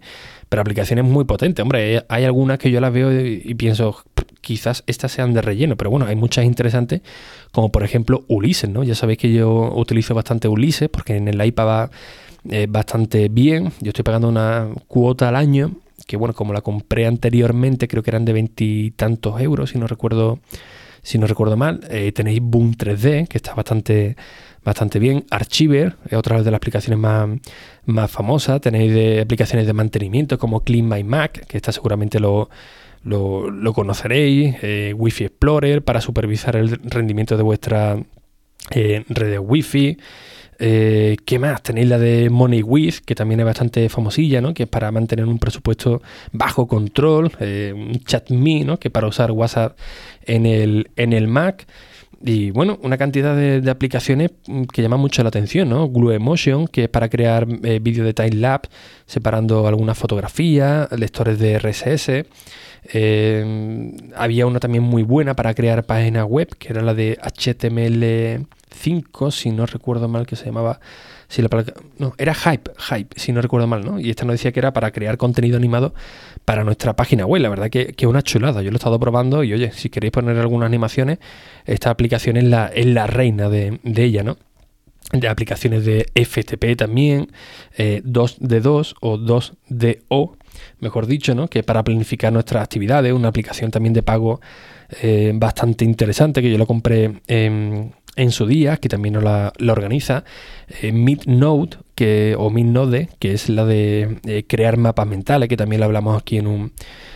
pero 0.49 0.63
aplicaciones 0.63 1.05
muy 1.05 1.25
potentes. 1.25 1.61
Hombre, 1.61 2.05
hay 2.09 2.25
algunas 2.25 2.61
que 2.61 2.71
yo 2.71 2.81
las 2.81 2.93
veo 2.93 3.11
y, 3.13 3.55
pienso, 3.57 4.05
quizás 4.41 4.85
estas 4.87 5.13
sean 5.13 5.33
de 5.33 5.43
relleno, 5.43 5.77
pero 5.77 5.91
bueno, 5.91 6.07
hay 6.07 6.17
muchas 6.17 6.45
interesantes, 6.45 7.03
como 7.53 7.71
por 7.71 7.85
ejemplo 7.85 8.25
Ulises, 8.29 8.71
¿no? 8.71 8.83
Ya 8.83 8.95
sabéis 8.95 9.19
que 9.19 9.33
yo 9.33 9.73
utilizo 9.75 10.15
bastante 10.15 10.49
Ulises 10.49 10.89
porque 10.89 11.17
en 11.17 11.29
el 11.29 11.45
iPad 11.45 11.67
va 11.67 11.91
eh, 12.49 12.67
bastante 12.69 13.29
bien. 13.29 13.73
Yo 13.81 13.91
estoy 13.91 14.03
pagando 14.03 14.29
una 14.29 14.69
cuota 14.89 15.29
al 15.29 15.37
año, 15.37 15.73
que 16.07 16.17
bueno, 16.17 16.35
como 16.35 16.53
la 16.53 16.63
compré 16.63 17.07
anteriormente, 17.07 17.89
creo 17.89 18.03
que 18.03 18.11
eran 18.11 18.25
de 18.25 18.33
veintitantos 18.33 19.41
euros, 19.41 19.71
si 19.71 19.79
no 19.79 19.87
recuerdo 19.87 20.39
si 21.03 21.19
no 21.19 21.27
recuerdo 21.27 21.57
mal. 21.57 21.81
Eh, 21.91 22.13
tenéis 22.13 22.41
Boom 22.43 22.75
3D, 22.75 23.29
que 23.29 23.39
está 23.39 23.55
bastante, 23.55 24.17
bastante 24.65 24.99
bien. 24.99 25.25
Archiver, 25.31 25.97
es 26.07 26.15
otra 26.15 26.43
de 26.43 26.51
las 26.51 26.59
aplicaciones 26.59 26.99
más, 26.99 27.29
más 27.87 28.11
famosas. 28.11 28.61
Tenéis 28.61 28.93
de 28.93 29.21
aplicaciones 29.23 29.67
de 29.67 29.73
mantenimiento 29.73 30.39
como 30.39 30.61
Clean 30.61 30.89
My 30.89 31.03
Mac, 31.05 31.47
que 31.47 31.57
está 31.57 31.73
seguramente 31.73 32.21
lo, 32.21 32.51
lo, 33.05 33.73
conoceréis. 33.73 34.57
Eh, 34.63 34.95
Wi-Fi 34.97 35.25
Explorer 35.25 35.83
para 35.83 36.01
supervisar 36.01 36.57
el 36.57 36.79
rendimiento 36.85 37.37
de 37.37 37.43
vuestra 37.43 38.03
eh, 38.71 39.05
red 39.09 39.31
de 39.31 39.39
Wi-Fi. 39.39 39.99
Eh, 40.63 41.17
¿Qué 41.25 41.39
más? 41.39 41.63
Tenéis 41.63 41.89
la 41.89 41.99
de 41.99 42.29
MoneyWiz, 42.29 43.01
que 43.01 43.15
también 43.15 43.41
es 43.41 43.47
bastante 43.47 43.89
famosilla, 43.89 44.43
¿no? 44.43 44.53
Que 44.53 44.65
es 44.65 44.69
para 44.69 44.93
mantener 44.93 45.25
un 45.25 45.39
presupuesto 45.39 46.03
bajo 46.33 46.69
control. 46.69 47.33
Eh, 47.41 47.73
un 47.75 47.99
ChatMe, 48.05 48.65
¿no? 48.65 48.79
Que 48.79 48.91
para 48.91 49.07
usar 49.07 49.33
WhatsApp 49.33 49.79
en 50.27 50.45
el, 50.45 50.91
en 50.97 51.15
el 51.15 51.29
Mac. 51.29 51.67
Y 52.23 52.51
bueno, 52.51 52.79
una 52.83 52.99
cantidad 52.99 53.35
de, 53.35 53.71
aplicaciones 53.71 54.31
que 54.73 54.83
llaman 54.83 55.01
mucho 55.01 55.23
la 55.23 55.31
atención, 55.31 55.71
¿no? 55.71 55.89
Glue 55.89 56.15
Emotion, 56.15 56.67
que 56.67 56.85
es 56.85 56.89
para 56.91 57.09
crear 57.09 57.47
eh, 57.63 57.79
vídeos 57.81 58.07
de 58.07 58.13
time 58.13 58.33
lapse, 58.33 58.71
separando 59.07 59.67
algunas 59.67 59.97
fotografías, 59.97 60.91
lectores 60.93 61.39
de 61.39 61.59
RSS. 61.59 62.27
había 64.17 64.47
una 64.47 64.61
también 64.61 64.85
muy 64.85 65.03
buena 65.03 65.35
para 65.35 65.55
crear 65.55 65.85
páginas 65.85 66.27
web, 66.27 66.49
que 66.59 66.69
era 66.69 66.83
la 66.83 66.93
de 66.93 67.19
HTML 67.23 68.47
5, 68.71 69.31
si 69.31 69.51
no 69.51 69.65
recuerdo 69.67 70.09
mal, 70.09 70.27
que 70.27 70.37
se 70.37 70.47
llamaba. 70.47 70.81
Si 71.31 71.43
la 71.43 71.49
era 72.19 72.35
Hype, 72.35 72.73
Hype, 72.77 73.19
si 73.19 73.33
no 73.33 73.41
recuerdo 73.41 73.69
mal, 73.69 73.85
¿no? 73.85 74.01
Y 74.01 74.11
esta 74.11 74.25
nos 74.25 74.35
decía 74.35 74.51
que 74.51 74.59
era 74.59 74.73
para 74.73 74.91
crear 74.91 75.17
contenido 75.17 75.57
animado 75.57 75.95
para 76.45 76.65
nuestra 76.65 76.97
página 76.97 77.25
web. 77.25 77.41
La 77.41 77.49
verdad 77.49 77.71
que 77.71 77.95
es 77.97 78.07
una 78.07 78.21
chulada. 78.23 78.63
Yo 78.63 78.71
lo 78.73 78.75
he 78.75 78.79
estado 78.79 78.99
probando 78.99 79.45
y 79.45 79.53
oye, 79.53 79.71
si 79.71 79.91
queréis 79.91 80.11
poner 80.11 80.37
algunas 80.37 80.67
animaciones, 80.67 81.19
esta 81.67 81.91
aplicación 81.91 82.37
es 82.37 82.45
la, 82.45 82.67
es 82.67 82.87
la 82.87 83.07
reina 83.07 83.49
de, 83.49 83.79
ella, 83.85 84.25
¿no? 84.25 84.39
de 85.13 85.29
aplicaciones 85.29 85.85
de 85.85 86.07
FTP 86.17 86.77
también, 86.77 87.31
2D2 87.79 88.91
eh, 88.91 88.95
o 89.01 89.17
2DO, 89.17 90.37
mejor 90.81 91.07
dicho, 91.07 91.37
¿no? 91.37 91.47
que 91.47 91.63
para 91.63 91.85
planificar 91.85 92.33
nuestras 92.33 92.65
actividades, 92.65 93.13
una 93.13 93.29
aplicación 93.29 93.71
también 93.71 93.93
de 93.93 94.03
pago 94.03 94.41
eh, 95.03 95.31
bastante 95.35 95.85
interesante 95.85 96.43
que 96.43 96.51
yo 96.51 96.59
lo 96.59 96.67
compré 96.67 97.21
en, 97.29 97.95
en 98.17 98.33
su 98.33 98.47
día, 98.47 98.77
que 98.77 98.89
también 98.89 99.15
nos 99.15 99.23
la, 99.23 99.53
organiza, 99.69 100.25
eh, 100.83 100.93
MidNode, 100.93 101.79
que, 101.95 102.35
o 102.39 102.51
MidNode, 102.51 103.09
que 103.19 103.33
es 103.33 103.49
la 103.49 103.65
de 103.65 104.19
eh, 104.27 104.45
crear 104.47 104.77
mapas 104.77 105.07
mentales, 105.07 105.49
que 105.49 105.57
también 105.57 105.81
lo 105.81 105.87
hablamos 105.87 106.21
aquí 106.21 106.39
en 106.39 106.47
un, 106.47 106.73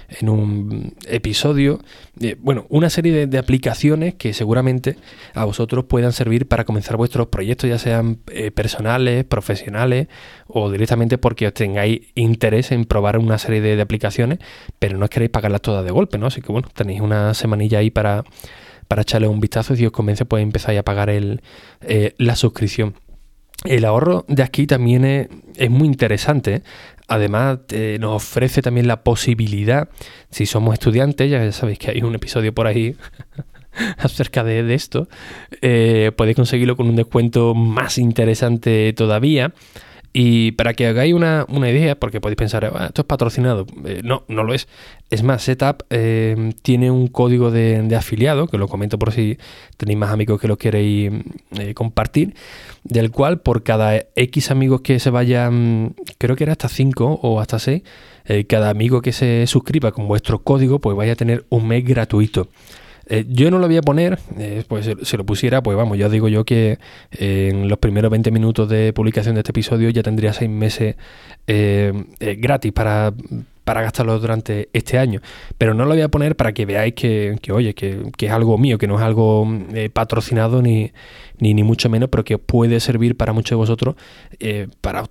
en 0.09 0.29
un 0.29 0.95
episodio. 1.09 1.81
Eh, 2.21 2.37
bueno, 2.39 2.67
una 2.69 2.91
serie 2.91 3.27
de, 3.27 3.39
aplicaciones 3.39 4.15
que 4.15 4.33
seguramente 4.35 4.97
a 5.35 5.45
vosotros 5.45 5.87
puedan 5.87 6.13
servir 6.13 6.47
para 6.47 6.65
comenzar 6.65 6.97
vuestros 6.97 7.27
proyectos, 7.27 7.69
ya 7.69 7.79
sean 7.79 8.17
personales, 8.55 9.25
profesionales 9.25 10.09
o 10.47 10.71
directamente 10.71 11.19
porque 11.19 11.49
os 11.49 11.55
tengáis 11.55 12.03
interés 12.15 12.71
en 12.71 12.85
probar 12.85 13.19
una 13.19 13.39
serie 13.39 13.61
de, 13.61 13.77
de 13.77 13.83
aplicaciones, 13.83 14.39
pero 14.79 14.97
no 14.97 15.09
queréis 15.09 15.31
pagarlas 15.31 15.63
todas 15.63 15.85
de 15.85 15.91
golpe, 15.91 16.19
¿no? 16.19 16.27
Así 16.27 16.41
que 16.41 16.53
bueno, 16.53 16.69
tenéis 16.73 17.01
una 17.01 17.35
semanilla 17.35 17.79
ahí 17.79 17.91
para 17.91 18.25
para 18.88 19.03
echarle 19.03 19.29
un 19.29 19.41
vistazo 19.41 19.75
y 19.75 19.79
si 19.79 19.87
os 19.87 19.93
convence 19.93 20.25
pues 20.25 20.43
empezáis 20.43 20.79
a 20.79 20.83
pagar 20.83 21.11
el, 21.11 21.43
eh, 21.83 22.14
la 22.19 22.37
suscripción. 22.37 22.95
El 23.64 23.85
ahorro 23.85 24.25
de 24.29 24.43
aquí 24.43 24.67
también 24.67 25.05
es, 25.05 25.71
muy 25.71 25.87
interesante. 25.88 26.62
Además, 27.09 27.61
nos 28.00 28.17
ofrece 28.17 28.62
también 28.62 28.87
la 28.87 29.03
posibilidad, 29.03 29.88
si 30.31 30.47
somos 30.47 30.75
estudiantes, 30.75 31.31
ya 31.31 31.53
sabéis 31.53 31.79
que 31.79 31.91
hay 31.91 32.03
un 32.03 32.14
episodio 32.14 32.55
por 32.55 32.67
ahí 32.67 32.97
acerca 33.99 34.45
de, 34.45 34.75
esto, 34.75 35.09
eh, 35.61 36.12
podéis 36.17 36.37
conseguirlo 36.37 36.76
con 36.76 36.88
un 36.88 36.97
descuento 36.97 37.55
más 37.55 37.99
interesante 37.99 38.93
todavía. 38.93 39.53
Y 40.16 40.52
para 40.52 40.75
que 40.75 40.87
hagáis 40.87 41.12
una, 41.12 41.44
idea, 41.50 41.99
porque 41.99 42.21
podéis 42.21 42.37
pensar, 42.37 42.64
ah, 42.73 42.87
esto 42.87 43.02
es 43.02 43.06
patrocinado. 43.06 43.66
Eh, 43.85 44.00
no, 44.04 44.23
no 44.28 44.44
lo 44.44 44.54
es. 44.54 44.68
Es 45.11 45.25
más, 45.25 45.42
Setup 45.42 45.83
eh, 45.90 46.52
tiene 46.62 46.92
un 46.92 47.09
código 47.09 47.50
de, 47.50 47.85
afiliado, 47.97 48.47
que 48.47 48.56
lo 48.56 48.68
comento 48.68 48.97
por 48.97 49.11
si 49.11 49.38
tenéis 49.76 49.99
más 49.99 50.12
amigos 50.12 50.40
que 50.40 50.47
lo 50.47 50.56
queréis 50.56 51.11
eh, 51.59 51.75
compartir, 51.75 52.37
del 52.85 53.11
cual 53.11 53.40
por 53.40 53.64
cada 53.64 53.97
X 54.14 54.52
amigos 54.52 54.83
que 54.83 55.00
se 55.00 55.11
vayan, 55.11 55.97
creo 56.16 56.37
que 56.37 56.44
era 56.44 56.52
hasta 56.52 56.68
5 56.68 57.18
o 57.21 57.40
hasta 57.40 57.59
6, 57.59 57.83
cada 58.49 58.71
amigo 58.71 59.02
que 59.02 59.11
se 59.11 59.49
suscriba 59.49 59.90
con 59.90 60.06
vuestro 60.06 60.44
código, 60.44 60.78
pues 60.78 60.97
vaya 60.97 61.14
a 61.14 61.16
tener 61.16 61.44
un 61.49 61.66
mes 61.66 61.85
gratuito. 61.85 62.50
Eh, 63.07 63.25
yo 63.29 63.51
no 63.51 63.59
lo 63.59 63.67
voy 63.67 63.77
a 63.77 63.83
poner, 63.83 64.19
eh, 64.39 64.65
pues 64.67 64.91
si 65.03 65.17
lo 65.17 65.25
pusiera, 65.25 65.63
pues 65.63 65.77
vamos, 65.77 65.99
ya 65.99 66.09
digo 66.09 66.29
yo 66.29 66.45
que 66.45 66.79
eh, 67.13 67.51
en 67.53 67.69
los 67.69 67.79
primeros 67.79 68.11
20 68.11 68.31
minutos 68.31 68.69
de 68.69 68.93
publicación 68.93 69.35
de 69.35 69.41
este 69.41 69.53
episodio 69.53 69.91
ya 69.91 70.03
tendría 70.03 70.33
6 70.33 70.51
meses 70.51 70.97
gratis 71.47 72.73
para, 72.73 73.13
para 73.65 73.83
gastarlo 73.83 74.19
durante 74.19 74.69
este 74.73 74.99
año. 74.99 75.21
Pero 75.59 75.75
no 75.75 75.85
lo 75.85 75.91
voy 75.91 76.03
a 76.03 76.09
poner 76.09 76.37
para 76.37 76.53
que 76.53 76.65
veáis 76.65 76.95
que, 76.95 77.37
oye, 77.53 77.75
que, 77.75 78.11
es 78.19 78.31
algo 78.31 78.57
mío, 78.57 78.79
que 78.79 78.87
no 78.87 78.97
es 78.97 79.03
algo 79.03 79.47
patrocinado 79.93 80.63
ni, 80.63 80.93
ni, 81.39 81.63
mucho 81.63 81.91
menos, 81.91 82.09
pero 82.09 82.25
que 82.25 82.39
puede 82.39 82.81
servir 82.81 83.17
para 83.17 83.33
muchos 83.33 83.51
de 83.51 83.57
vosotros 83.57 83.97
para 84.81 85.05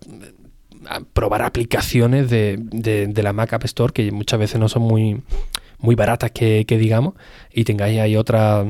probar 1.14 1.44
aplicaciones 1.44 2.30
de, 2.30 2.58
de, 2.60 3.24
la 3.24 3.34
Mac 3.34 3.54
App 3.54 3.64
Store 3.66 3.94
que 3.94 4.12
muchas 4.12 4.40
veces 4.40 4.60
no 4.60 4.68
son 4.68 4.84
muy 4.84 5.22
muy 5.84 5.96
baratas 5.96 6.32
que, 6.32 6.66
digamos 6.68 7.14
y 7.54 7.66
tengáis 7.66 8.00
ahí 8.00 8.16
otra 8.16 8.66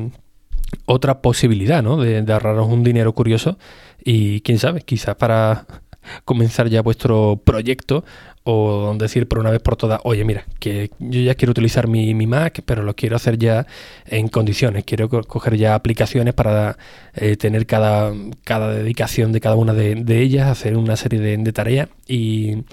otra 0.84 1.22
posibilidad 1.22 1.82
¿no? 1.82 1.96
de, 1.96 2.20
de 2.22 2.32
ahorraros 2.32 2.68
un 2.68 2.82
dinero 2.82 3.14
curioso 3.14 3.56
y 4.04 4.40
quién 4.40 4.58
sabe, 4.58 4.82
quizás 4.82 5.14
para 5.14 5.66
comenzar 6.24 6.68
ya 6.68 6.82
vuestro 6.82 7.40
proyecto 7.42 8.04
o 8.46 8.94
decir 8.98 9.26
por 9.26 9.38
una 9.38 9.50
vez 9.50 9.60
por 9.60 9.76
todas, 9.76 10.00
oye, 10.04 10.22
mira, 10.22 10.44
que 10.60 10.90
yo 10.98 11.20
ya 11.22 11.34
quiero 11.34 11.52
utilizar 11.52 11.88
mi, 11.88 12.14
Mac, 12.26 12.62
pero 12.66 12.82
lo 12.82 12.94
quiero 12.94 13.16
hacer 13.16 13.38
ya 13.38 13.66
en 14.06 14.28
condiciones. 14.28 14.84
Quiero 14.84 15.08
coger 15.08 15.56
ya 15.56 15.74
aplicaciones 15.74 16.34
para 16.34 16.76
eh, 17.14 17.36
tener 17.36 17.66
cada, 17.66 18.12
cada 18.44 18.70
dedicación 18.74 19.32
de 19.32 19.40
cada 19.40 19.56
una 19.56 19.72
de, 19.72 20.20
ellas, 20.20 20.48
hacer 20.48 20.76
una 20.76 20.96
serie 20.96 21.20
de, 21.20 21.52
tareas 21.52 21.88
y, 22.06 22.64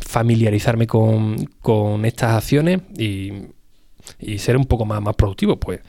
familiarizarme 0.00 0.86
con, 0.86 1.36
estas 2.04 2.36
acciones 2.36 2.80
y, 2.96 3.48
ser 4.38 4.56
un 4.56 4.64
poco 4.64 4.86
más, 4.86 5.02
más 5.02 5.14
productivo. 5.16 5.56
Pues, 5.60 5.80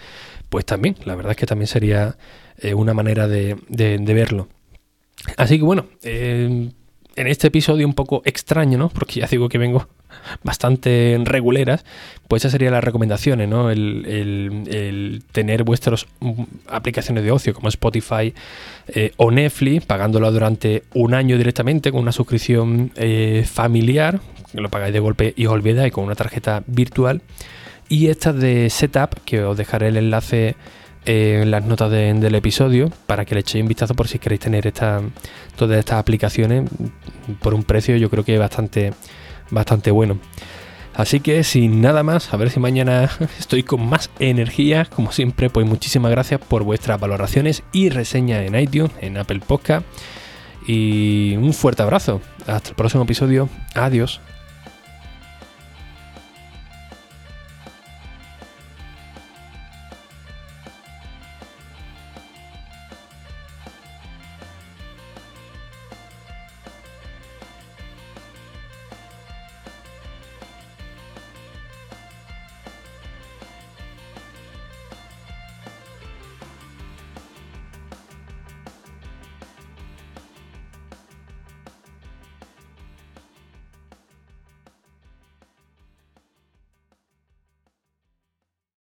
pues 0.49 0.65
también, 0.65 0.97
la 1.05 1.15
verdad 1.15 1.31
es 1.31 1.37
que 1.37 1.45
también 1.45 1.67
sería 1.67 2.17
eh, 2.57 2.73
una 2.73 2.93
manera 2.93 3.29
de, 3.29 3.55
verlo. 3.69 4.49
Así 5.37 5.57
que 5.57 5.63
bueno, 5.63 5.85
eh, 6.03 6.69
en 7.15 7.27
este 7.27 7.48
episodio 7.48 7.88
un 7.88 7.93
poco 7.93 8.22
extraño, 8.25 8.77
¿no? 8.77 8.89
Porque 8.89 9.20
ya 9.20 9.27
digo 9.27 9.50
que 9.50 9.58
vengo 9.58 9.88
bastante 10.43 11.20
reguleras, 11.24 11.86
pues 12.27 12.41
esas 12.41 12.51
serían 12.51 12.74
las 12.74 12.84
recomendaciones, 12.84 13.48
¿no? 13.48 13.70
El, 13.70 15.24
tener 15.32 15.63
vuestras 15.63 16.05
aplicaciones 16.67 17.24
de 17.24 17.32
ocio 17.32 17.53
como 17.53 17.70
Spotify 17.70 18.34
eh, 18.88 19.12
o 19.17 19.32
Netflix, 19.32 19.86
pagándolo 19.86 20.32
durante 20.32 20.84
un 20.93 21.13
año 21.13 21.38
directamente 21.38 21.91
con 21.91 22.01
una 22.01 22.12
suscripción 22.12 22.91
eh, 22.96 23.46
familiar, 23.50 24.20
que 24.51 24.62
lo 24.62 24.70
pagáis 24.70 24.93
de 24.93 25.00
golpe 25.00 25.34
y 25.36 25.46
os 25.46 25.53
olvidáis 25.53 25.91
con 25.91 26.03
una 26.03 26.15
tarjeta 26.15 26.63
virtual 26.67 27.22
y 27.93 28.07
estas 28.07 28.35
de 28.35 28.71
Setup, 28.71 29.19
que 29.23 29.43
os 29.43 29.55
dejaré 29.55 29.89
el 29.89 29.97
enlace 29.97 30.55
eh, 31.05 31.41
en 31.43 31.51
las 31.51 31.63
notas 31.63 31.91
de, 31.91 32.12
del 32.15 32.33
episodio 32.33 32.91
para 33.05 33.23
que 33.23 33.35
le 33.35 33.41
echéis 33.41 33.62
un 33.62 33.67
vistazo 33.67 33.93
por 33.93 34.07
si 34.07 34.17
queréis 34.17 34.41
tener 34.41 34.71
todas 34.71 35.77
estas 35.77 36.00
aplicaciones 36.00 36.67
por 37.39 37.53
un 37.53 37.63
precio 37.63 37.95
yo 37.95 38.09
creo 38.09 38.25
que 38.25 38.39
bastante, 38.39 38.93
bastante 39.51 39.91
bueno. 39.91 40.17
Así 40.95 41.19
que 41.19 41.43
sin 41.43 41.81
nada 41.81 42.01
más, 42.01 42.33
a 42.33 42.38
ver 42.38 42.50
si 42.50 42.59
mañana 42.59 43.12
estoy 43.39 43.62
con 43.62 43.88
más 43.88 44.09
energía. 44.17 44.85
Como 44.85 45.12
siempre, 45.12 45.51
pues 45.51 45.67
muchísimas 45.67 46.09
gracias 46.09 46.41
por 46.41 46.63
vuestras 46.63 47.00
valoraciones 47.00 47.62
y 47.73 47.89
reseñas 47.89 48.43
en 48.43 48.59
iTunes, 48.59 48.91
en 49.01 49.17
Apple 49.17 49.41
Podcast. 49.45 49.85
Y 50.65 51.35
un 51.35 51.53
fuerte 51.53 51.83
abrazo. 51.83 52.21
Hasta 52.47 52.69
el 52.69 52.75
próximo 52.75 53.03
episodio. 53.03 53.50
Adiós. 53.75 54.19